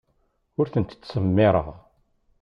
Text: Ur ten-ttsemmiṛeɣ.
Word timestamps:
Ur 0.59 0.67
ten-ttsemmiṛeɣ. 0.73 1.67